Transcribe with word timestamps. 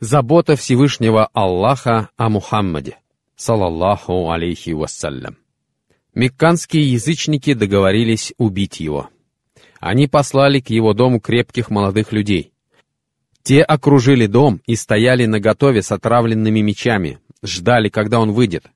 Забота 0.00 0.56
Всевышнего 0.56 1.28
Аллаха 1.32 2.08
о 2.16 2.28
Мухаммаде, 2.28 2.98
салаллаху 3.36 4.28
алейхи 4.28 4.70
вассалям. 4.70 5.36
Мекканские 6.14 6.90
язычники 6.92 7.54
договорились 7.54 8.34
убить 8.36 8.80
его. 8.80 9.08
Они 9.78 10.08
послали 10.08 10.58
к 10.58 10.70
его 10.70 10.94
дому 10.94 11.20
крепких 11.20 11.70
молодых 11.70 12.10
людей. 12.10 12.52
Те 13.44 13.62
окружили 13.62 14.26
дом 14.26 14.60
и 14.66 14.74
стояли 14.74 15.26
наготове 15.26 15.80
с 15.80 15.92
отравленными 15.92 16.60
мечами, 16.60 17.20
ждали, 17.42 17.88
когда 17.88 18.18
он 18.18 18.32
выйдет. 18.32 18.66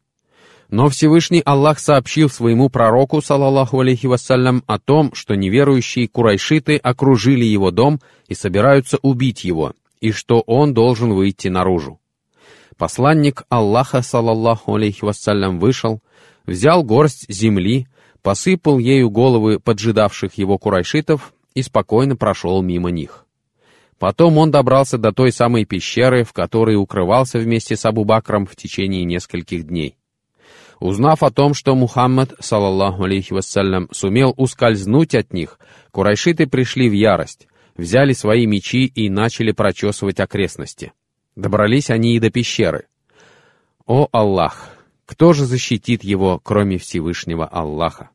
Но 0.70 0.88
Всевышний 0.88 1.42
Аллах 1.44 1.80
сообщил 1.80 2.30
своему 2.30 2.68
пророку, 2.68 3.20
салаллаху 3.22 3.80
алейхи 3.80 4.06
вассалям, 4.06 4.62
о 4.68 4.78
том, 4.78 5.12
что 5.14 5.34
неверующие 5.34 6.06
курайшиты 6.06 6.76
окружили 6.76 7.44
его 7.44 7.72
дом 7.72 8.00
и 8.28 8.34
собираются 8.34 8.98
убить 9.02 9.44
его, 9.44 9.74
и 10.00 10.12
что 10.12 10.40
он 10.40 10.74
должен 10.74 11.12
выйти 11.12 11.48
наружу. 11.48 12.00
Посланник 12.76 13.42
Аллаха, 13.48 14.02
салаллаху 14.02 14.74
алейхи 14.74 15.04
вассалям, 15.04 15.58
вышел, 15.58 16.00
взял 16.46 16.82
горсть 16.84 17.26
земли, 17.28 17.88
посыпал 18.22 18.78
ею 18.78 19.10
головы 19.10 19.58
поджидавших 19.58 20.34
его 20.34 20.58
курайшитов 20.58 21.32
и 21.54 21.62
спокойно 21.62 22.16
прошел 22.16 22.62
мимо 22.62 22.90
них. 22.90 23.26
Потом 23.98 24.38
он 24.38 24.52
добрался 24.52 24.96
до 24.96 25.12
той 25.12 25.32
самой 25.32 25.64
пещеры, 25.64 26.22
в 26.22 26.32
которой 26.32 26.76
укрывался 26.76 27.38
вместе 27.38 27.76
с 27.76 27.84
Абу-Бакром 27.84 28.46
в 28.46 28.54
течение 28.54 29.04
нескольких 29.04 29.66
дней. 29.66 29.96
Узнав 30.78 31.24
о 31.24 31.30
том, 31.30 31.54
что 31.54 31.74
Мухаммад, 31.74 32.34
салаллаху 32.38 33.02
алейхи 33.02 33.32
вассалям, 33.32 33.88
сумел 33.90 34.32
ускользнуть 34.36 35.16
от 35.16 35.32
них, 35.32 35.58
курайшиты 35.90 36.46
пришли 36.46 36.88
в 36.88 36.92
ярость, 36.92 37.48
взяли 37.78 38.12
свои 38.12 38.44
мечи 38.44 38.84
и 38.84 39.08
начали 39.08 39.52
прочесывать 39.52 40.20
окрестности. 40.20 40.92
Добрались 41.36 41.88
они 41.88 42.16
и 42.16 42.20
до 42.20 42.30
пещеры. 42.30 42.86
О 43.86 44.08
Аллах! 44.12 44.70
Кто 45.06 45.32
же 45.32 45.46
защитит 45.46 46.04
его, 46.04 46.38
кроме 46.38 46.76
Всевышнего 46.76 47.46
Аллаха? 47.46 48.10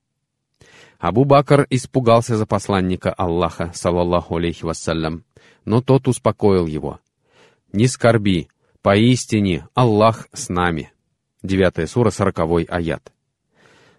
Абу-Бакр 0.99 1.65
испугался 1.71 2.37
за 2.37 2.45
посланника 2.45 3.11
Аллаха, 3.11 3.71
салаллаху 3.73 4.37
алейхи 4.37 4.63
вассалям, 4.63 5.23
но 5.65 5.81
тот 5.81 6.07
успокоил 6.07 6.67
его. 6.67 6.99
«Не 7.71 7.87
скорби, 7.87 8.47
поистине 8.83 9.67
Аллах 9.73 10.27
с 10.33 10.49
нами». 10.49 10.91
9 11.41 11.89
сура, 11.89 12.11
40 12.11 12.69
аят. 12.69 13.11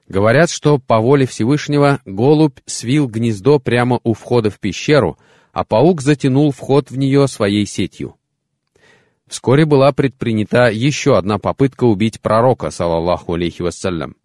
Говорят, 0.09 0.51
что 0.51 0.79
по 0.79 1.01
воле 1.01 1.27
Всевышнего 1.27 2.01
голубь 2.05 2.59
свил 2.65 3.09
гнездо 3.09 3.59
прямо 3.59 4.01
у 4.05 4.15
входа 4.15 4.51
в 4.51 4.61
пещеру, 4.61 5.19
а 5.55 5.65
паук 5.65 6.03
затянул 6.03 6.51
вход 6.51 6.91
в 6.91 6.99
нее 6.99 7.27
своей 7.29 7.65
сетью. 7.65 8.17
Вскоре 9.27 9.65
была 9.65 9.93
предпринята 9.93 10.69
еще 10.69 11.17
одна 11.17 11.39
попытка 11.39 11.85
убить 11.85 12.21
пророка, 12.21 12.71
салаллаху 12.71 13.35
алейхи 13.35 13.63
вассалям. 13.63 14.17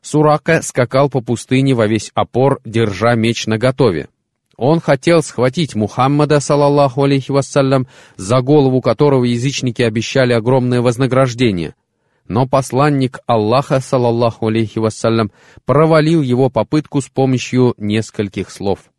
Сурака 0.00 0.62
скакал 0.62 1.10
по 1.10 1.20
пустыне 1.20 1.74
во 1.74 1.88
весь 1.88 2.12
опор, 2.14 2.60
держа 2.64 3.16
меч 3.16 3.46
наготове. 3.46 4.08
Он 4.56 4.78
хотел 4.78 5.22
схватить 5.22 5.74
Мухаммада, 5.74 6.38
салаллаху 6.38 7.02
алейхи 7.02 7.32
вассалям, 7.32 7.88
за 8.16 8.40
голову 8.42 8.80
которого 8.80 9.24
язычники 9.24 9.82
обещали 9.82 10.32
огромное 10.32 10.80
вознаграждение— 10.80 11.74
но 12.28 12.46
посланник 12.46 13.18
Аллаха, 13.26 13.80
салаллаху 13.80 14.46
алейхи 14.46 14.78
вассалям, 14.78 15.32
провалил 15.64 16.22
его 16.22 16.50
попытку 16.50 17.00
с 17.00 17.08
помощью 17.08 17.74
нескольких 17.76 18.50
слов. 18.50 18.91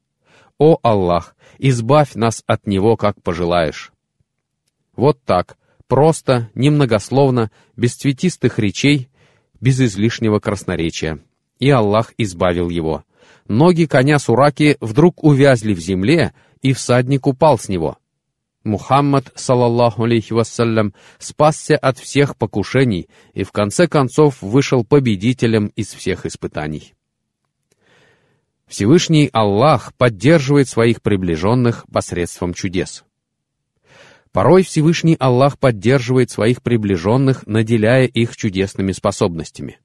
«О 0.65 0.79
Аллах, 0.81 1.35
избавь 1.59 2.15
нас 2.15 2.41
от 2.47 2.67
него, 2.67 2.95
как 2.95 3.21
пожелаешь». 3.21 3.91
Вот 4.95 5.21
так, 5.25 5.57
просто, 5.89 6.49
немногословно, 6.55 7.51
без 7.75 7.95
цветистых 7.95 8.59
речей, 8.59 9.09
без 9.59 9.81
излишнего 9.81 10.39
красноречия. 10.39 11.19
И 11.59 11.69
Аллах 11.69 12.13
избавил 12.17 12.69
его. 12.69 13.03
Ноги 13.45 13.87
коня 13.87 14.19
Сураки 14.19 14.77
вдруг 14.79 15.21
увязли 15.25 15.73
в 15.73 15.79
земле, 15.79 16.33
и 16.61 16.71
всадник 16.71 17.27
упал 17.27 17.59
с 17.59 17.67
него— 17.67 17.97
Мухаммад, 18.63 19.33
салаллаху 19.35 20.03
алейхи 20.03 20.31
вассалям, 20.31 20.93
спасся 21.19 21.75
от 21.75 21.97
всех 21.97 22.37
покушений 22.37 23.09
и 23.33 23.43
в 23.43 23.51
конце 23.51 23.89
концов 23.89 24.41
вышел 24.41 24.85
победителем 24.85 25.73
из 25.75 25.87
всех 25.87 26.25
испытаний. 26.25 26.93
Всевышний 28.67 29.29
Аллах 29.31 29.93
поддерживает 29.95 30.67
своих 30.67 31.01
приближенных 31.01 31.85
посредством 31.91 32.53
чудес. 32.53 33.03
Порой 34.31 34.63
Всевышний 34.63 35.15
Аллах 35.19 35.59
поддерживает 35.59 36.31
своих 36.31 36.61
приближенных, 36.61 37.45
наделяя 37.45 38.05
их 38.05 38.35
чудесными 38.35 38.91
способностями. 38.91 39.79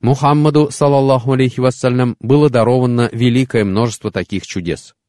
Мухаммаду, 0.00 0.70
салаллаху 0.70 1.32
алейхи 1.32 1.60
вассалям, 1.60 2.16
было 2.20 2.48
даровано 2.48 3.08
великое 3.12 3.64
множество 3.64 4.10
таких 4.10 4.46
чудес— 4.46 4.94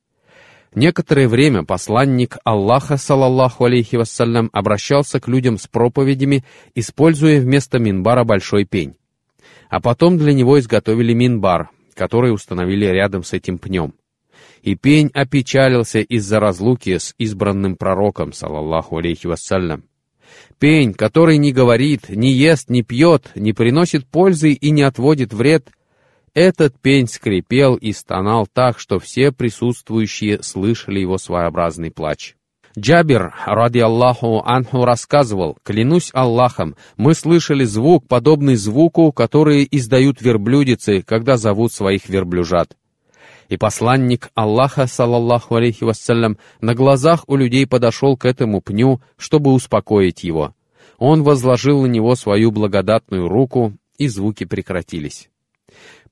Некоторое 0.76 1.28
время 1.28 1.64
посланник 1.64 2.38
Аллаха, 2.44 2.98
салаллаху 2.98 3.66
алейхи 3.66 3.96
вассалям, 3.96 4.50
обращался 4.54 5.20
к 5.20 5.28
людям 5.28 5.58
с 5.60 5.68
проповедями, 5.68 6.44
используя 6.74 7.40
вместо 7.40 7.78
минбара 7.78 8.24
большой 8.24 8.66
пень. 8.66 8.96
А 9.70 9.80
потом 9.80 10.18
для 10.18 10.34
него 10.34 10.60
изготовили 10.60 11.14
минбар, 11.14 11.70
который 11.94 12.34
установили 12.34 12.86
рядом 12.86 13.24
с 13.24 13.34
этим 13.34 13.58
пнем. 13.58 13.94
И 14.62 14.76
пень 14.76 15.12
опечалился 15.14 16.00
из-за 16.00 16.40
разлуки 16.40 16.98
с 16.98 17.14
избранным 17.18 17.76
пророком, 17.76 18.34
салаллаху 18.34 18.98
алейхи 18.98 19.28
вассалям. 19.28 19.84
Пень, 20.58 20.94
который 20.94 21.38
не 21.38 21.52
говорит, 21.52 22.10
не 22.10 22.32
ест, 22.32 22.70
не 22.70 22.82
пьет, 22.82 23.32
не 23.36 23.54
приносит 23.54 24.06
пользы 24.08 24.54
и 24.54 24.72
не 24.72 24.82
отводит 24.82 25.34
вред— 25.34 25.70
этот 26.34 26.80
пень 26.80 27.08
скрипел 27.08 27.76
и 27.76 27.94
стонал 27.94 28.48
так, 28.52 28.80
что 28.80 29.00
все 29.00 29.32
присутствующие 29.32 30.42
слышали 30.42 31.00
его 31.00 31.20
своеобразный 31.20 31.92
плач. 31.92 32.36
Джабир, 32.78 33.36
ради 33.46 33.78
Аллаху 33.80 34.42
Анху, 34.44 34.84
рассказывал, 34.84 35.58
«Клянусь 35.64 36.10
Аллахом, 36.12 36.76
мы 36.98 37.14
слышали 37.14 37.66
звук, 37.66 38.08
подобный 38.08 38.56
звуку, 38.56 39.12
который 39.12 39.68
издают 39.70 40.22
верблюдицы, 40.22 41.04
когда 41.04 41.38
зовут 41.38 41.72
своих 41.72 42.10
верблюжат». 42.10 42.76
И 43.50 43.58
посланник 43.58 44.30
Аллаха, 44.34 44.88
салаллаху 44.88 45.56
алейхи 45.56 45.84
вассалям, 45.84 46.38
на 46.62 46.74
глазах 46.74 47.26
у 47.28 47.36
людей 47.36 47.68
подошел 47.68 48.18
к 48.18 48.26
этому 48.26 48.62
пню, 48.62 49.02
чтобы 49.18 49.52
успокоить 49.54 50.24
его. 50.24 50.56
Он 50.98 51.22
возложил 51.22 51.84
на 51.84 51.88
него 51.88 52.16
свою 52.16 52.52
благодатную 52.52 53.28
руку, 53.28 53.74
и 54.00 54.08
звуки 54.08 54.46
прекратились. 54.46 55.30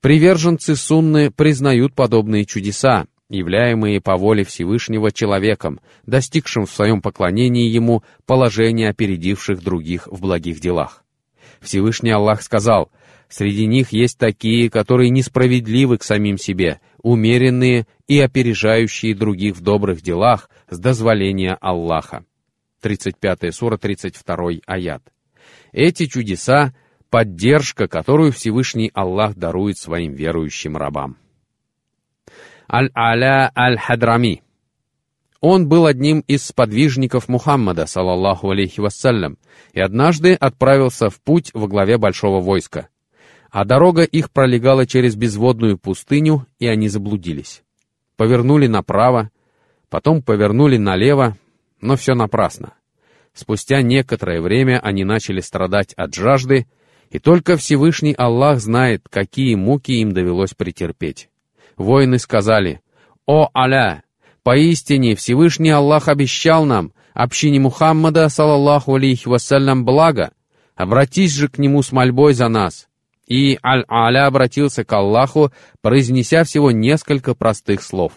Приверженцы 0.00 0.76
Сунны 0.76 1.30
признают 1.30 1.94
подобные 1.94 2.44
чудеса, 2.44 3.06
являемые 3.32 4.00
по 4.00 4.16
воле 4.16 4.44
Всевышнего 4.44 5.10
человеком, 5.10 5.80
достигшим 6.06 6.66
в 6.66 6.70
своем 6.70 7.00
поклонении 7.00 7.68
Ему 7.68 8.04
положения 8.26 8.90
опередивших 8.90 9.62
других 9.62 10.06
в 10.06 10.20
благих 10.20 10.60
делах. 10.60 11.02
Всевышний 11.60 12.10
Аллах 12.10 12.42
сказал, 12.42 12.90
«Среди 13.28 13.66
них 13.66 13.92
есть 13.92 14.18
такие, 14.18 14.68
которые 14.68 15.08
несправедливы 15.08 15.96
к 15.96 16.02
самим 16.02 16.36
себе, 16.36 16.80
умеренные 17.02 17.86
и 18.06 18.20
опережающие 18.20 19.14
других 19.14 19.56
в 19.56 19.62
добрых 19.62 20.02
делах 20.02 20.50
с 20.68 20.78
дозволения 20.78 21.56
Аллаха». 21.60 22.24
35 22.82 23.54
сура, 23.54 23.78
32 23.78 24.60
аят. 24.66 25.02
Эти 25.72 26.06
чудеса 26.06 26.74
поддержка, 27.08 27.88
которую 27.88 28.32
Всевышний 28.32 28.90
Аллах 28.92 29.36
дарует 29.36 29.78
своим 29.78 30.12
верующим 30.12 30.76
рабам. 30.76 31.16
Аль-Аля 32.70 33.50
Аль-Хадрами. 33.56 34.42
Он 35.40 35.68
был 35.68 35.86
одним 35.86 36.20
из 36.28 36.46
сподвижников 36.46 37.28
Мухаммада, 37.28 37.86
салаллаху 37.86 38.50
алейхи 38.50 38.80
вассалям, 38.80 39.38
и 39.72 39.80
однажды 39.80 40.34
отправился 40.34 41.10
в 41.10 41.20
путь 41.20 41.50
во 41.52 41.66
главе 41.66 41.98
большого 41.98 42.40
войска. 42.40 42.88
А 43.50 43.64
дорога 43.64 44.02
их 44.04 44.30
пролегала 44.30 44.86
через 44.86 45.16
безводную 45.16 45.78
пустыню, 45.78 46.46
и 46.60 46.68
они 46.68 46.88
заблудились. 46.88 47.64
Повернули 48.16 48.68
направо, 48.68 49.30
потом 49.90 50.22
повернули 50.22 50.76
налево, 50.76 51.36
но 51.80 51.96
все 51.96 52.14
напрасно. 52.14 52.74
Спустя 53.34 53.82
некоторое 53.82 54.40
время 54.40 54.78
они 54.80 55.02
начали 55.02 55.40
страдать 55.40 55.92
от 55.94 56.14
жажды, 56.14 56.66
и 57.10 57.18
только 57.18 57.56
Всевышний 57.56 58.14
Аллах 58.16 58.60
знает, 58.60 59.08
какие 59.10 59.56
муки 59.56 59.92
им 59.92 60.12
довелось 60.12 60.54
претерпеть. 60.54 61.28
Воины 61.76 62.18
сказали, 62.18 62.80
«О 63.26 63.48
Аля! 63.54 64.02
Поистине 64.42 65.14
Всевышний 65.14 65.70
Аллах 65.70 66.08
обещал 66.08 66.64
нам, 66.64 66.92
общине 67.14 67.60
Мухаммада, 67.60 68.28
салаллаху 68.28 68.96
алейхи 68.96 69.28
вассалям, 69.28 69.84
благо. 69.84 70.32
Обратись 70.74 71.32
же 71.32 71.48
к 71.48 71.58
нему 71.58 71.82
с 71.82 71.92
мольбой 71.92 72.34
за 72.34 72.48
нас». 72.48 72.88
И 73.28 73.58
Аль-Аля 73.64 74.26
обратился 74.26 74.84
к 74.84 74.92
Аллаху, 74.92 75.52
произнеся 75.80 76.44
всего 76.44 76.70
несколько 76.70 77.34
простых 77.34 77.82
слов. 77.82 78.12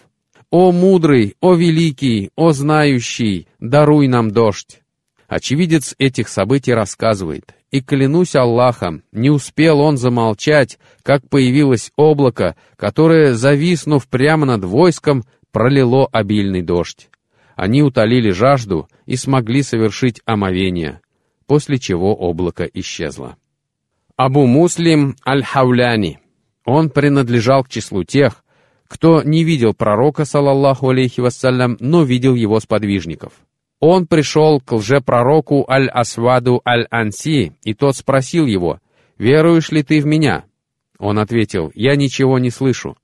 «О 0.50 0.72
мудрый, 0.72 1.36
о 1.40 1.54
великий, 1.54 2.30
о 2.36 2.52
знающий, 2.52 3.48
даруй 3.60 4.08
нам 4.08 4.30
дождь». 4.30 4.80
Очевидец 5.28 5.94
этих 5.98 6.28
событий 6.28 6.72
рассказывает, 6.72 7.54
«И 7.70 7.80
клянусь 7.80 8.36
Аллахом, 8.36 9.02
не 9.10 9.28
успел 9.28 9.80
он 9.80 9.96
замолчать, 9.96 10.78
как 11.02 11.28
появилось 11.28 11.90
облако, 11.96 12.54
которое, 12.76 13.34
зависнув 13.34 14.06
прямо 14.06 14.46
над 14.46 14.64
войском, 14.64 15.24
пролило 15.50 16.06
обильный 16.06 16.62
дождь. 16.62 17.08
Они 17.56 17.82
утолили 17.82 18.30
жажду 18.30 18.88
и 19.06 19.16
смогли 19.16 19.62
совершить 19.62 20.20
омовение, 20.26 21.00
после 21.46 21.78
чего 21.78 22.14
облако 22.14 22.64
исчезло. 22.64 23.36
Абу 24.16 24.46
Муслим 24.46 25.16
Аль-Хауляни. 25.26 26.20
Он 26.64 26.90
принадлежал 26.90 27.64
к 27.64 27.68
числу 27.68 28.04
тех, 28.04 28.44
кто 28.88 29.22
не 29.22 29.44
видел 29.44 29.74
пророка, 29.74 30.24
салаллаху 30.24 30.90
алейхи 30.90 31.20
вассалям, 31.20 31.76
но 31.80 32.02
видел 32.02 32.34
его 32.34 32.60
сподвижников. 32.60 33.32
Он 33.80 34.06
пришел 34.06 34.60
к 34.60 34.72
лжепророку 34.72 35.66
Аль-Асваду 35.68 36.62
Аль-Анси, 36.66 37.52
и 37.62 37.74
тот 37.74 37.96
спросил 37.96 38.46
его, 38.46 38.80
«Веруешь 39.18 39.70
ли 39.70 39.82
ты 39.82 40.00
в 40.00 40.06
меня?» 40.06 40.44
Он 40.98 41.18
ответил, 41.18 41.70
«Я 41.74 41.94
ничего 41.96 42.38
не 42.38 42.50
слышу». 42.50 42.96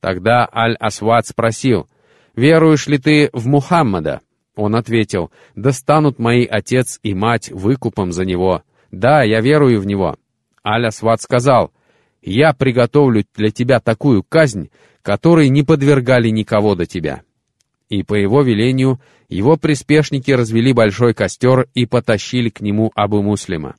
Тогда 0.00 0.48
Аль-Асвад 0.52 1.26
спросил, 1.26 1.86
«Веруешь 2.34 2.86
ли 2.86 2.98
ты 2.98 3.30
в 3.32 3.46
Мухаммада?» 3.46 4.20
Он 4.54 4.74
ответил, 4.74 5.30
«Да 5.54 5.72
станут 5.72 6.18
мои 6.18 6.46
отец 6.46 6.98
и 7.02 7.12
мать 7.14 7.50
выкупом 7.50 8.12
за 8.12 8.24
него. 8.24 8.62
Да, 8.90 9.22
я 9.22 9.40
верую 9.42 9.80
в 9.80 9.86
него». 9.86 10.16
Аль-Асвад 10.64 11.20
сказал, 11.20 11.72
«Я 12.22 12.54
приготовлю 12.54 13.24
для 13.34 13.50
тебя 13.50 13.80
такую 13.80 14.22
казнь, 14.22 14.70
которой 15.02 15.50
не 15.50 15.62
подвергали 15.62 16.30
никого 16.30 16.74
до 16.74 16.86
тебя». 16.86 17.22
И 17.88 18.02
по 18.02 18.14
его 18.14 18.42
велению 18.42 19.00
его 19.28 19.56
приспешники 19.56 20.30
развели 20.30 20.72
большой 20.72 21.14
костер 21.14 21.68
и 21.74 21.86
потащили 21.86 22.48
к 22.48 22.60
нему 22.60 22.90
Абу 22.94 23.22
Муслима. 23.22 23.76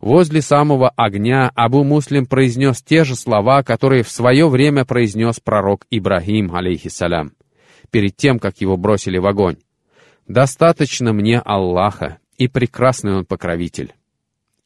Возле 0.00 0.42
самого 0.42 0.90
огня 0.90 1.50
Абу 1.54 1.82
Муслим 1.82 2.26
произнес 2.26 2.82
те 2.82 3.04
же 3.04 3.16
слова, 3.16 3.62
которые 3.62 4.02
в 4.02 4.10
свое 4.10 4.48
время 4.48 4.84
произнес 4.84 5.40
пророк 5.40 5.86
Ибрагим, 5.90 6.54
алейхиссалям, 6.54 7.32
перед 7.90 8.16
тем, 8.16 8.38
как 8.38 8.60
его 8.60 8.76
бросили 8.76 9.18
в 9.18 9.26
огонь. 9.26 9.56
«Достаточно 10.28 11.12
мне 11.12 11.38
Аллаха, 11.38 12.18
и 12.36 12.48
прекрасный 12.48 13.14
он 13.14 13.24
покровитель». 13.24 13.94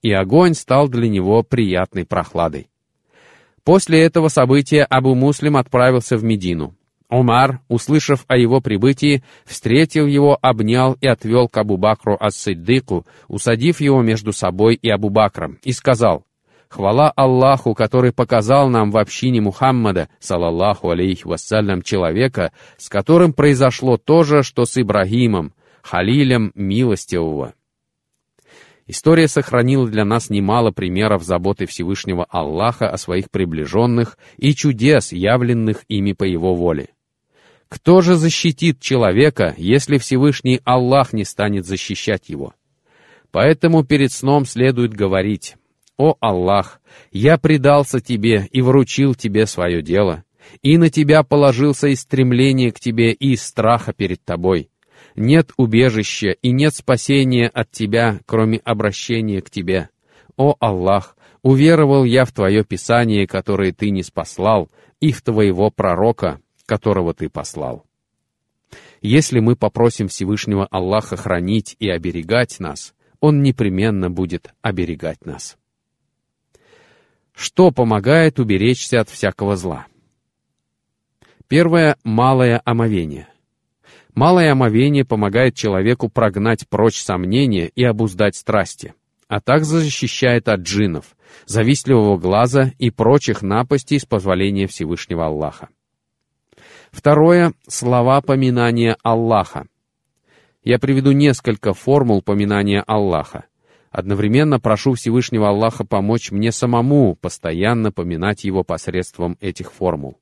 И 0.03 0.11
огонь 0.11 0.55
стал 0.55 0.89
для 0.89 1.09
него 1.09 1.43
приятной 1.43 2.07
прохладой. 2.07 2.71
После 3.63 4.01
этого 4.01 4.29
события 4.29 4.85
Абу 4.85 5.15
Муслим 5.15 5.59
отправился 5.59 6.17
в 6.17 6.25
Медину. 6.25 6.75
Умар, 7.11 7.61
услышав 7.69 8.25
о 8.29 8.37
его 8.37 8.61
прибытии, 8.61 9.25
встретил 9.45 10.07
его, 10.07 10.39
обнял 10.41 10.97
и 11.01 11.09
отвел 11.09 11.49
к 11.49 11.57
Абу 11.57 11.77
Бакру 11.77 12.17
ас-Сиддыку, 12.19 13.05
усадив 13.27 13.81
его 13.81 14.01
между 14.01 14.33
собой 14.33 14.77
и 14.77 14.89
Абу 14.89 15.11
Бакром, 15.11 15.59
и 15.65 15.73
сказал, 15.73 16.25
«Хвала 16.69 17.11
Аллаху, 17.11 17.75
который 17.75 18.13
показал 18.13 18.69
нам 18.69 18.93
в 18.93 18.97
общине 18.97 19.41
Мухаммада, 19.41 20.09
салаллаху 20.21 20.91
алейхи 20.91 21.27
вассалям, 21.27 21.83
человека, 21.83 22.53
с 22.79 22.89
которым 22.89 23.33
произошло 23.33 23.97
то 23.97 24.23
же, 24.23 24.45
что 24.45 24.65
с 24.65 24.81
Ибрагимом, 24.81 25.53
Халилем 25.83 26.53
милостивого». 26.55 27.55
История 28.87 29.27
сохранила 29.27 29.89
для 29.89 30.05
нас 30.05 30.31
немало 30.31 30.71
примеров 30.71 31.25
заботы 31.25 31.67
Всевышнего 31.67 32.25
Аллаха 32.25 32.89
о 32.89 32.99
своих 32.99 33.33
приближенных 33.33 34.17
и 34.37 34.55
чудес, 34.55 35.11
явленных 35.11 35.85
ими 35.89 36.13
по 36.13 36.23
его 36.25 36.55
воле. 36.55 36.91
Кто 37.71 38.01
же 38.01 38.17
защитит 38.17 38.81
человека, 38.81 39.55
если 39.57 39.99
Всевышний 39.99 40.61
Аллах 40.65 41.13
не 41.13 41.25
станет 41.25 41.65
защищать 41.65 42.29
его? 42.29 42.53
Поэтому 43.31 43.85
перед 43.85 44.13
сном 44.13 44.45
следует 44.45 44.93
говорить, 44.93 45.55
«О 45.97 46.17
Аллах, 46.21 46.81
я 47.13 47.39
предался 47.39 48.01
Тебе 48.01 48.49
и 48.51 48.61
вручил 48.61 49.15
Тебе 49.15 49.47
свое 49.47 49.83
дело, 49.83 50.25
и 50.63 50.79
на 50.79 50.91
Тебя 50.91 51.23
положился 51.23 51.87
из 51.87 52.01
стремления 52.01 52.73
к 52.73 52.81
Тебе 52.81 53.13
и 53.13 53.37
страха 53.37 53.93
перед 53.93 54.25
Тобой. 54.25 54.69
Нет 55.15 55.53
убежища 55.57 56.31
и 56.43 56.51
нет 56.51 56.75
спасения 56.75 57.47
от 57.47 57.71
Тебя, 57.71 58.19
кроме 58.27 58.59
обращения 58.59 59.41
к 59.43 59.49
Тебе. 59.49 59.91
О 60.37 60.57
Аллах, 60.59 61.17
уверовал 61.43 62.03
я 62.03 62.25
в 62.25 62.33
Твое 62.33 62.65
Писание, 62.65 63.29
которое 63.29 63.71
Ты 63.71 63.91
не 63.91 64.03
спаслал, 64.03 64.69
и 65.01 65.13
в 65.13 65.23
Твоего 65.23 65.71
пророка, 65.71 66.41
которого 66.71 67.13
ты 67.15 67.29
послал. 67.29 67.85
Если 69.03 69.41
мы 69.41 69.57
попросим 69.57 70.07
Всевышнего 70.07 70.67
Аллаха 70.67 71.17
хранить 71.17 71.75
и 71.81 71.91
оберегать 71.91 72.61
нас, 72.61 72.95
Он 73.19 73.43
непременно 73.43 74.09
будет 74.09 74.55
оберегать 74.63 75.27
нас. 75.27 75.59
Что 77.35 77.73
помогает 77.73 78.39
уберечься 78.39 79.01
от 79.01 79.09
всякого 79.09 79.57
зла? 79.57 79.89
Первое— 81.49 81.97
малое 82.05 82.63
омовение. 82.65 83.27
Малое 84.15 84.53
омовение 84.53 85.05
помогает 85.05 85.57
человеку 85.57 86.09
прогнать 86.09 86.69
прочь 86.69 87.01
сомнения 87.03 87.67
и 87.75 87.83
обуздать 87.83 88.37
страсти, 88.37 88.95
а 89.27 89.41
также 89.41 89.81
защищает 89.81 90.49
от 90.49 90.61
джиннов, 90.61 91.17
завистливого 91.47 92.17
глаза 92.17 92.71
и 92.79 92.91
прочих 92.91 93.43
напастей 93.43 93.99
с 93.99 94.05
позволения 94.05 94.69
Всевышнего 94.69 95.27
Аллаха. 95.27 95.69
Второе— 96.91 97.53
слова 97.69 98.21
поминания 98.21 98.97
Аллаха. 99.03 99.67
Я 100.63 100.79
приведу 100.79 101.13
несколько 101.13 101.73
формул 101.73 102.21
поминания 102.21 102.83
Аллаха. 102.87 103.45
Одновременно 103.91 104.61
прошу 104.61 104.95
Всевышнего 104.95 105.49
Аллаха 105.49 105.85
помочь 105.85 106.31
мне 106.31 106.53
самому 106.53 107.17
постоянно 107.17 107.91
поминать 107.93 108.45
Его 108.45 108.63
посредством 108.63 109.37
этих 109.41 109.73
формул. 109.73 110.19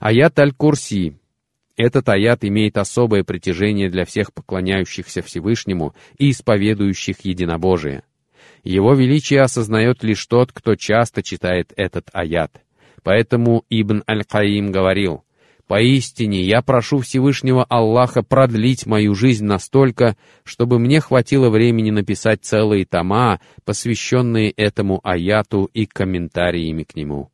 Аят 0.00 0.38
Аль-Курси. 0.38 1.18
Этот 1.76 2.08
аят 2.08 2.44
имеет 2.44 2.78
особое 2.78 3.24
притяжение 3.24 3.90
для 3.90 4.04
всех 4.04 4.32
поклоняющихся 4.32 5.22
Всевышнему 5.22 5.94
и 6.18 6.30
исповедующих 6.30 7.20
единобожие. 7.24 8.04
Его 8.62 8.94
величие 8.94 9.42
осознает 9.42 10.04
лишь 10.04 10.24
тот, 10.26 10.52
кто 10.52 10.76
часто 10.76 11.22
читает 11.22 11.72
этот 11.76 12.08
аят. 12.12 12.62
Поэтому 13.02 13.64
Ибн 13.70 14.02
Аль-Каим 14.08 14.70
говорил, 14.72 15.24
Поистине, 15.66 16.42
я 16.42 16.60
прошу 16.60 16.98
Всевышнего 16.98 17.64
Аллаха 17.64 18.22
продлить 18.22 18.84
мою 18.84 19.14
жизнь 19.14 19.46
настолько, 19.46 20.14
чтобы 20.42 20.78
мне 20.78 21.00
хватило 21.00 21.48
времени 21.48 21.90
написать 21.90 22.44
целые 22.44 22.84
тома, 22.84 23.40
посвященные 23.64 24.50
этому 24.50 25.00
аяту 25.02 25.70
и 25.72 25.86
комментариями 25.86 26.82
к 26.82 26.94
нему. 26.94 27.30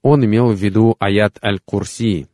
Он 0.00 0.24
имел 0.24 0.52
в 0.52 0.56
виду 0.56 0.94
аят 1.00 1.38
Аль-Курси. 1.42 2.28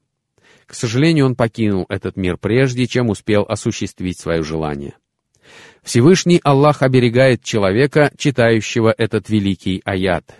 К 0.67 0.75
сожалению, 0.75 1.27
он 1.27 1.35
покинул 1.35 1.87
этот 1.89 2.17
мир 2.17 2.37
прежде, 2.37 2.87
чем 2.87 3.09
успел 3.09 3.47
осуществить 3.49 4.19
свое 4.19 4.43
желание. 4.43 4.95
Всевышний 5.83 6.41
Аллах 6.45 6.83
оберегает 6.83 7.43
человека, 7.43 8.13
читающего 8.19 8.95
этот 8.97 9.31
великий 9.31 9.81
аят. 9.85 10.35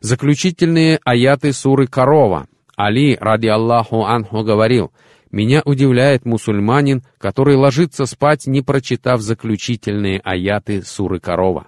Заключительные 0.00 0.98
аяты 1.04 1.52
суры 1.52 1.86
Корова— 1.86 2.48
Али, 2.76 3.16
ради 3.20 3.46
Аллаху 3.46 4.04
Анху, 4.04 4.42
говорил, 4.42 4.92
«Меня 5.30 5.62
удивляет 5.64 6.24
мусульманин, 6.24 7.02
который 7.18 7.56
ложится 7.56 8.06
спать, 8.06 8.46
не 8.46 8.62
прочитав 8.62 9.20
заключительные 9.20 10.20
аяты 10.20 10.82
суры 10.82 11.20
Корова». 11.20 11.66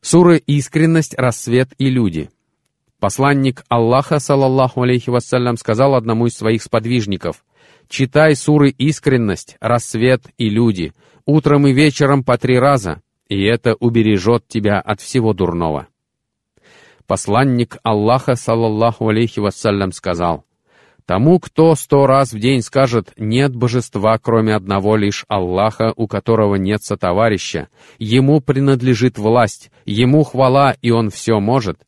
Суры 0.00 0.38
«Искренность», 0.38 1.14
«Рассвет» 1.16 1.70
и 1.78 1.88
«Люди». 1.88 2.30
Посланник 3.00 3.64
Аллаха, 3.68 4.18
салаллаху 4.18 4.82
алейхи 4.82 5.10
вассалям, 5.10 5.56
сказал 5.56 5.94
одному 5.94 6.26
из 6.26 6.34
своих 6.34 6.62
сподвижников, 6.62 7.44
«Читай 7.88 8.34
суры 8.34 8.70
«Искренность», 8.70 9.56
«Рассвет» 9.60 10.22
и 10.36 10.48
«Люди» 10.48 10.92
утром 11.28 11.66
и 11.66 11.72
вечером 11.72 12.24
по 12.24 12.38
три 12.38 12.58
раза, 12.58 13.02
и 13.28 13.44
это 13.44 13.74
убережет 13.74 14.48
тебя 14.48 14.80
от 14.80 15.00
всего 15.00 15.34
дурного». 15.34 15.86
Посланник 17.08 17.78
Аллаха, 17.84 18.36
саллаллаху 18.36 19.08
алейхи 19.08 19.40
вассалям, 19.40 19.92
сказал, 19.92 20.44
«Тому, 21.06 21.40
кто 21.40 21.74
сто 21.74 22.06
раз 22.06 22.34
в 22.34 22.38
день 22.38 22.60
скажет 22.60 23.14
«нет 23.16 23.56
божества, 23.56 24.18
кроме 24.18 24.54
одного 24.54 24.94
лишь 24.94 25.24
Аллаха, 25.26 25.94
у 25.96 26.06
которого 26.06 26.56
нет 26.56 26.84
сотоварища», 26.84 27.68
ему 27.98 28.42
принадлежит 28.42 29.16
власть, 29.16 29.70
ему 29.86 30.22
хвала, 30.22 30.76
и 30.82 30.90
он 30.90 31.08
все 31.08 31.40
может», 31.40 31.78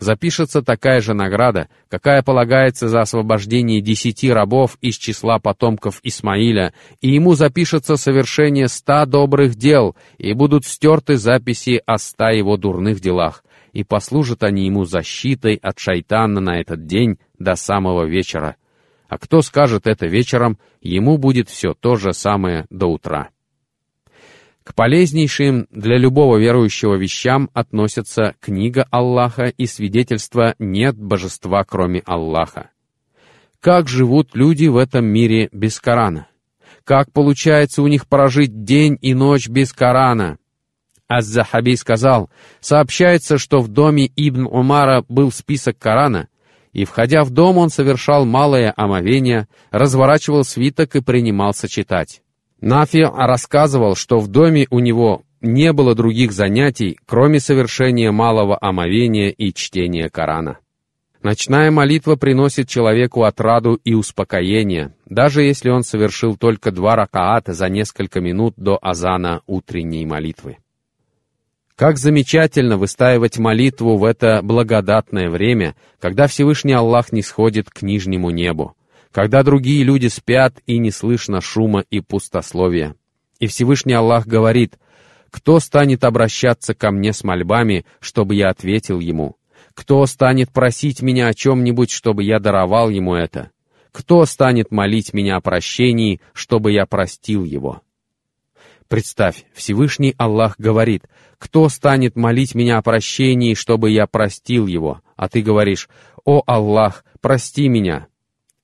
запишется 0.00 0.62
такая 0.62 1.00
же 1.00 1.14
награда, 1.14 1.68
какая 1.88 2.22
полагается 2.22 2.88
за 2.88 3.02
освобождение 3.02 3.80
десяти 3.80 4.32
рабов 4.32 4.76
из 4.80 4.96
числа 4.96 5.38
потомков 5.38 6.00
Исмаиля, 6.02 6.72
и 7.00 7.10
ему 7.10 7.34
запишется 7.34 7.96
совершение 7.96 8.66
ста 8.66 9.06
добрых 9.06 9.54
дел, 9.54 9.94
и 10.18 10.32
будут 10.32 10.64
стерты 10.64 11.16
записи 11.16 11.80
о 11.86 11.98
ста 11.98 12.30
его 12.30 12.56
дурных 12.56 13.00
делах, 13.00 13.44
и 13.78 13.84
послужат 13.84 14.42
они 14.42 14.66
ему 14.66 14.84
защитой 14.84 15.54
от 15.54 15.78
шайтана 15.78 16.40
на 16.40 16.58
этот 16.60 16.86
день 16.86 17.20
до 17.38 17.54
самого 17.54 18.06
вечера. 18.06 18.56
А 19.08 19.18
кто 19.18 19.40
скажет 19.40 19.86
это 19.86 20.08
вечером, 20.08 20.58
ему 20.80 21.16
будет 21.16 21.48
все 21.48 21.74
то 21.74 21.94
же 21.94 22.12
самое 22.12 22.66
до 22.70 22.86
утра. 22.86 23.28
К 24.64 24.74
полезнейшим 24.74 25.68
для 25.70 25.96
любого 25.96 26.38
верующего 26.38 26.96
вещам 26.96 27.50
относятся 27.54 28.34
книга 28.40 28.84
Аллаха 28.90 29.44
и 29.44 29.66
свидетельство 29.66 30.56
«нет 30.58 30.96
божества, 30.98 31.62
кроме 31.62 32.00
Аллаха». 32.00 32.70
Как 33.60 33.86
живут 33.86 34.34
люди 34.34 34.66
в 34.66 34.76
этом 34.76 35.04
мире 35.04 35.50
без 35.52 35.78
Корана? 35.78 36.26
Как 36.82 37.12
получается 37.12 37.80
у 37.82 37.86
них 37.86 38.08
прожить 38.08 38.64
день 38.64 38.98
и 39.00 39.14
ночь 39.14 39.48
без 39.48 39.72
Корана? 39.72 40.38
Аз-Захаби 41.08 41.74
сказал, 41.76 42.30
сообщается, 42.60 43.38
что 43.38 43.60
в 43.60 43.68
доме 43.68 44.10
Ибн 44.14 44.46
Умара 44.46 45.04
был 45.08 45.32
список 45.32 45.78
Корана, 45.78 46.28
и, 46.72 46.84
входя 46.84 47.24
в 47.24 47.30
дом, 47.30 47.56
он 47.56 47.70
совершал 47.70 48.26
малое 48.26 48.72
омовение, 48.76 49.48
разворачивал 49.70 50.44
свиток 50.44 50.96
и 50.96 51.00
принимался 51.00 51.66
читать. 51.66 52.20
Нафи 52.60 52.98
рассказывал, 52.98 53.96
что 53.96 54.18
в 54.18 54.28
доме 54.28 54.66
у 54.70 54.80
него 54.80 55.22
не 55.40 55.72
было 55.72 55.94
других 55.94 56.32
занятий, 56.32 56.98
кроме 57.06 57.40
совершения 57.40 58.12
малого 58.12 58.58
омовения 58.60 59.30
и 59.30 59.54
чтения 59.54 60.10
Корана. 60.10 60.58
Ночная 61.22 61.70
молитва 61.70 62.16
приносит 62.16 62.68
человеку 62.68 63.24
отраду 63.24 63.80
и 63.82 63.94
успокоение, 63.94 64.94
даже 65.06 65.42
если 65.42 65.70
он 65.70 65.82
совершил 65.82 66.36
только 66.36 66.70
два 66.70 66.96
ракаата 66.96 67.54
за 67.54 67.68
несколько 67.68 68.20
минут 68.20 68.54
до 68.56 68.78
азана 68.80 69.40
утренней 69.46 70.06
молитвы. 70.06 70.58
Как 71.78 71.96
замечательно 71.96 72.76
выстаивать 72.76 73.38
молитву 73.38 73.96
в 73.96 74.04
это 74.04 74.40
благодатное 74.42 75.30
время, 75.30 75.76
когда 75.98 76.26
Всевышний 76.26 76.74
Аллах 76.74 77.12
не 77.12 77.22
сходит 77.22 77.70
к 77.70 77.80
нижнему 77.80 78.28
небу 78.28 78.74
когда 79.10 79.42
другие 79.42 79.84
люди 79.84 80.06
спят 80.08 80.54
и 80.66 80.78
не 80.78 80.90
слышно 80.90 81.40
шума 81.40 81.84
и 81.90 82.00
пустословия. 82.00 82.94
И 83.38 83.46
Всевышний 83.46 83.94
Аллах 83.94 84.26
говорит, 84.26 84.78
«Кто 85.30 85.60
станет 85.60 86.04
обращаться 86.04 86.74
ко 86.74 86.90
мне 86.90 87.12
с 87.12 87.24
мольбами, 87.24 87.84
чтобы 88.00 88.34
я 88.34 88.50
ответил 88.50 89.00
ему? 89.00 89.36
Кто 89.74 90.04
станет 90.06 90.50
просить 90.52 91.02
меня 91.02 91.28
о 91.28 91.34
чем-нибудь, 91.34 91.90
чтобы 91.90 92.24
я 92.24 92.40
даровал 92.40 92.90
ему 92.90 93.14
это? 93.14 93.50
Кто 93.92 94.24
станет 94.24 94.70
молить 94.70 95.12
меня 95.12 95.36
о 95.36 95.40
прощении, 95.40 96.20
чтобы 96.32 96.72
я 96.72 96.86
простил 96.86 97.44
его?» 97.44 97.82
Представь, 98.88 99.44
Всевышний 99.52 100.14
Аллах 100.16 100.56
говорит, 100.58 101.04
«Кто 101.38 101.68
станет 101.68 102.16
молить 102.16 102.54
меня 102.54 102.78
о 102.78 102.82
прощении, 102.82 103.54
чтобы 103.54 103.90
я 103.90 104.06
простил 104.06 104.66
его?» 104.66 105.02
А 105.14 105.28
ты 105.28 105.42
говоришь, 105.42 105.88
«О 106.24 106.42
Аллах, 106.46 107.04
прости 107.20 107.68
меня!» 107.68 108.06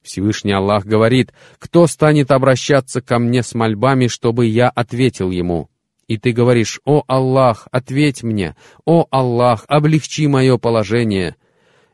Всевышний 0.02 0.52
Аллах 0.52 0.86
говорит, 0.86 1.32
«Кто 1.58 1.86
станет 1.86 2.30
обращаться 2.30 3.02
ко 3.02 3.18
мне 3.18 3.42
с 3.42 3.54
мольбами, 3.54 4.06
чтобы 4.06 4.46
я 4.46 4.70
ответил 4.70 5.30
ему?» 5.30 5.68
И 6.08 6.16
ты 6.16 6.32
говоришь, 6.32 6.80
«О 6.84 7.02
Аллах, 7.06 7.68
ответь 7.70 8.22
мне! 8.22 8.56
О 8.86 9.06
Аллах, 9.10 9.64
облегчи 9.68 10.26
мое 10.26 10.56
положение!» 10.56 11.36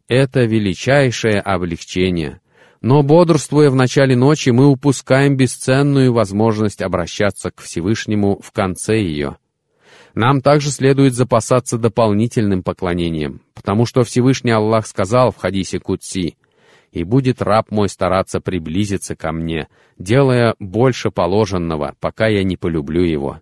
Это 0.08 0.42
величайшее 0.44 1.40
облегчение. 1.40 2.40
Но, 2.80 3.02
бодрствуя 3.02 3.68
в 3.70 3.74
начале 3.74 4.16
ночи, 4.16 4.50
мы 4.50 4.66
упускаем 4.66 5.36
бесценную 5.36 6.12
возможность 6.12 6.80
обращаться 6.80 7.50
к 7.50 7.60
Всевышнему 7.60 8.40
в 8.42 8.52
конце 8.52 9.00
ее. 9.00 9.36
Нам 10.14 10.40
также 10.40 10.70
следует 10.70 11.14
запасаться 11.14 11.76
дополнительным 11.76 12.62
поклонением, 12.62 13.42
потому 13.54 13.84
что 13.84 14.02
Всевышний 14.02 14.50
Аллах 14.50 14.86
сказал 14.86 15.30
в 15.30 15.36
хадисе 15.36 15.78
Кутси, 15.78 16.36
и 16.90 17.04
будет 17.04 17.42
раб 17.42 17.70
мой 17.70 17.88
стараться 17.88 18.40
приблизиться 18.40 19.14
ко 19.14 19.30
мне, 19.30 19.68
делая 19.98 20.56
больше 20.58 21.10
положенного, 21.10 21.94
пока 22.00 22.26
я 22.26 22.42
не 22.42 22.56
полюблю 22.56 23.04
его. 23.04 23.40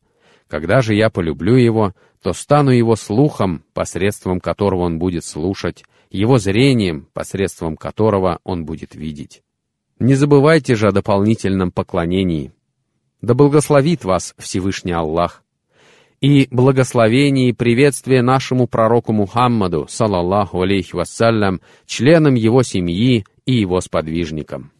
Когда 0.48 0.82
же 0.82 0.94
я 0.94 1.10
полюблю 1.10 1.54
его, 1.54 1.94
то 2.22 2.32
стану 2.32 2.70
его 2.70 2.96
слухом, 2.96 3.64
посредством 3.74 4.40
которого 4.40 4.82
он 4.82 4.98
будет 4.98 5.24
слушать, 5.24 5.84
его 6.10 6.38
зрением, 6.38 7.08
посредством 7.12 7.76
которого 7.76 8.40
он 8.44 8.64
будет 8.64 8.94
видеть. 8.94 9.42
Не 9.98 10.14
забывайте 10.14 10.74
же 10.74 10.88
о 10.88 10.92
дополнительном 10.92 11.70
поклонении. 11.70 12.52
Да 13.20 13.34
благословит 13.34 14.04
вас 14.04 14.34
Всевышний 14.38 14.92
Аллах, 14.92 15.42
и 16.20 16.48
благословение 16.50 17.50
и 17.50 17.52
приветствие 17.52 18.22
нашему 18.22 18.66
пророку 18.66 19.12
Мухаммаду, 19.12 19.86
салаллаху 19.88 20.62
алейхи 20.62 20.96
вассалям, 20.96 21.60
членам 21.86 22.34
его 22.34 22.62
семьи 22.62 23.24
и 23.46 23.52
его 23.54 23.80
сподвижникам. 23.80 24.72